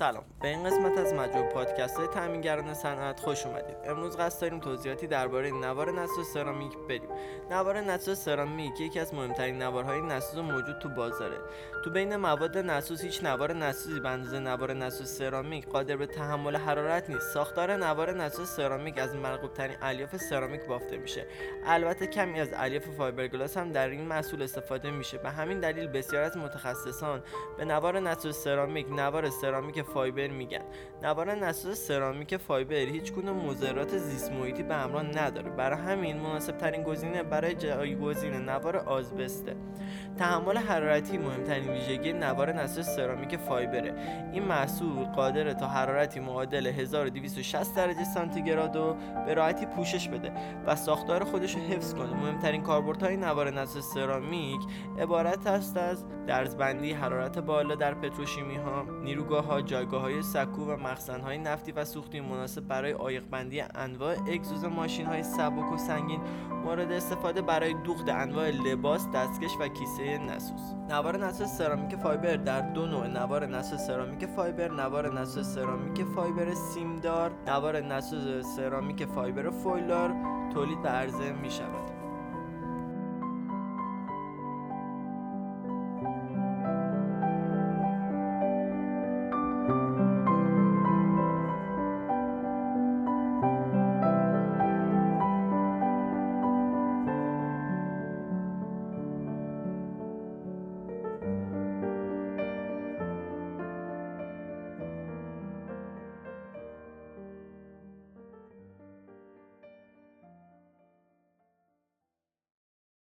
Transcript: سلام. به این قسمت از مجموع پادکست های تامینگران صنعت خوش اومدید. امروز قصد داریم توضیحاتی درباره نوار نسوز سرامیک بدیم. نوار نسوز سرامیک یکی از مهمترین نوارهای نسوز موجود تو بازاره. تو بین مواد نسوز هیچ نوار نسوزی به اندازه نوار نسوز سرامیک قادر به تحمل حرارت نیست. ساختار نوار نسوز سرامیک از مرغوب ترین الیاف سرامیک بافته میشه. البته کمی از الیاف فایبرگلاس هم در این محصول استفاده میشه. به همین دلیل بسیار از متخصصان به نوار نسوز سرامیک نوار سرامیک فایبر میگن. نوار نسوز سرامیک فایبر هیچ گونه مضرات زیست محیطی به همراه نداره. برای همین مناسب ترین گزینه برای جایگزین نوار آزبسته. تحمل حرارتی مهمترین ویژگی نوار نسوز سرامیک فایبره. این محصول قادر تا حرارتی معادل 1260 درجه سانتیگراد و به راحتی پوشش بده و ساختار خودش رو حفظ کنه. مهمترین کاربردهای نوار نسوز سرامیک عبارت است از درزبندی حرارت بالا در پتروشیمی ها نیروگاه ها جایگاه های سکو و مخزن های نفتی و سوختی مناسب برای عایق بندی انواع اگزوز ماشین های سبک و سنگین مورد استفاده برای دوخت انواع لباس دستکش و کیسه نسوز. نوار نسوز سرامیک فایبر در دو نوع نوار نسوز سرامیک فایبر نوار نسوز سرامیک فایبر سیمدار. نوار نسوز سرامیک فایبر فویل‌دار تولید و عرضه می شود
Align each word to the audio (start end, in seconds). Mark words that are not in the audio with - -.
سلام. 0.00 0.24
به 0.42 0.48
این 0.48 0.64
قسمت 0.64 0.98
از 0.98 1.14
مجموع 1.14 1.48
پادکست 1.48 1.96
های 1.96 2.06
تامینگران 2.06 2.74
صنعت 2.74 3.20
خوش 3.20 3.46
اومدید. 3.46 3.76
امروز 3.84 4.16
قصد 4.16 4.40
داریم 4.40 4.60
توضیحاتی 4.60 5.06
درباره 5.06 5.50
نوار 5.50 6.02
نسوز 6.02 6.28
سرامیک 6.28 6.78
بدیم. 6.88 7.08
نوار 7.50 7.80
نسوز 7.80 8.18
سرامیک 8.18 8.80
یکی 8.80 9.00
از 9.00 9.14
مهمترین 9.14 9.62
نوارهای 9.62 10.00
نسوز 10.00 10.38
موجود 10.38 10.78
تو 10.78 10.88
بازاره. 10.88 11.36
تو 11.84 11.90
بین 11.90 12.16
مواد 12.16 12.58
نسوز 12.58 13.00
هیچ 13.00 13.24
نوار 13.24 13.52
نسوزی 13.52 14.00
به 14.00 14.08
اندازه 14.08 14.38
نوار 14.38 14.72
نسوز 14.72 15.10
سرامیک 15.10 15.68
قادر 15.68 15.96
به 15.96 16.06
تحمل 16.06 16.56
حرارت 16.56 17.10
نیست. 17.10 17.32
ساختار 17.34 17.76
نوار 17.76 18.12
نسوز 18.24 18.48
سرامیک 18.48 18.98
از 18.98 19.16
مرغوب 19.16 19.52
ترین 19.52 19.76
الیاف 19.82 20.16
سرامیک 20.16 20.66
بافته 20.66 20.96
میشه. 20.96 21.26
البته 21.66 22.06
کمی 22.06 22.40
از 22.40 22.48
الیاف 22.56 22.84
فایبرگلاس 22.84 23.56
هم 23.56 23.72
در 23.72 23.88
این 23.88 24.04
محصول 24.04 24.42
استفاده 24.42 24.90
میشه. 24.90 25.18
به 25.18 25.30
همین 25.30 25.60
دلیل 25.60 25.86
بسیار 25.86 26.22
از 26.22 26.36
متخصصان 26.36 27.22
به 27.58 27.64
نوار 27.64 28.00
نسوز 28.00 28.36
سرامیک 28.36 28.86
نوار 28.90 29.30
سرامیک 29.30 29.89
فایبر 29.94 30.28
میگن. 30.28 30.62
نوار 31.02 31.34
نسوز 31.34 31.78
سرامیک 31.78 32.36
فایبر 32.36 32.74
هیچ 32.74 33.12
گونه 33.12 33.32
مضرات 33.32 33.98
زیست 33.98 34.32
محیطی 34.32 34.62
به 34.62 34.74
همراه 34.74 35.02
نداره. 35.02 35.50
برای 35.50 35.78
همین 35.78 36.16
مناسب 36.16 36.56
ترین 36.56 36.82
گزینه 36.82 37.22
برای 37.22 37.54
جایگزین 37.54 38.32
نوار 38.32 38.76
آزبسته. 38.76 39.56
تحمل 40.18 40.56
حرارتی 40.56 41.18
مهمترین 41.18 41.70
ویژگی 41.70 42.12
نوار 42.12 42.52
نسوز 42.52 42.86
سرامیک 42.86 43.36
فایبره. 43.36 43.94
این 44.32 44.44
محصول 44.44 45.04
قادر 45.04 45.52
تا 45.52 45.66
حرارتی 45.68 46.20
معادل 46.20 46.66
1260 46.66 47.76
درجه 47.76 48.04
سانتیگراد 48.04 48.76
و 48.76 48.96
به 49.26 49.34
راحتی 49.34 49.66
پوشش 49.66 50.08
بده 50.08 50.32
و 50.66 50.76
ساختار 50.76 51.24
خودش 51.24 51.54
رو 51.54 51.60
حفظ 51.60 51.94
کنه. 51.94 52.16
مهمترین 52.16 52.62
کاربردهای 52.62 53.16
نوار 53.16 53.50
نسوز 53.50 53.84
سرامیک 53.84 54.60
عبارت 54.98 55.46
است 55.46 55.76
از 55.76 56.04
درزبندی 56.26 56.92
حرارت 56.92 57.38
بالا 57.38 57.74
در 57.74 57.94
پتروشیمی 57.94 58.56
ها 58.56 58.86
نیروگاه 59.02 59.44
ها 59.44 59.60
جایگاه 59.80 60.00
های 60.00 60.22
سکو 60.22 60.64
و 60.64 60.76
مخزن 60.76 61.20
های 61.20 61.38
نفتی 61.38 61.72
و 61.72 61.84
سوختی 61.84 62.20
مناسب 62.20 62.60
برای 62.60 62.92
عایق 62.92 63.22
بندی 63.30 63.60
انواع 63.60 64.14
اگزوز 64.14 64.64
ماشین 64.64 65.06
های 65.06 65.22
سبک 65.22 65.72
و 65.72 65.76
سنگین 65.76 66.20
مورد 66.64 66.92
استفاده 66.92 67.42
برای 67.42 67.74
دوخت 67.74 68.08
انواع 68.08 68.50
لباس 68.50 69.08
دستکش 69.14 69.50
و 69.60 69.68
کیسه 69.68 70.18
نسوز. 70.18 70.74
نوار 70.88 71.26
نسوز 71.26 71.48
سرامیک 71.48 71.96
فایبر 71.96 72.36
در 72.36 72.60
دو 72.60 72.86
نوع 72.86 73.06
نوار 73.06 73.46
نسوز 73.46 73.80
سرامیک 73.80 74.26
فایبر 74.26 74.68
نوار 74.68 75.20
نسوز 75.20 75.54
سرامیک 75.54 76.04
فایبر 76.04 76.54
سیمدار. 76.54 77.30
نوار 77.46 77.80
نسوز 77.80 78.46
سرامیک 78.56 79.04
فایبر 79.04 79.50
فویل‌دار 79.50 80.14
تولید 80.54 80.78
و 80.84 80.88
عرضه 80.88 81.32
می 81.32 81.50
شود 81.50 81.99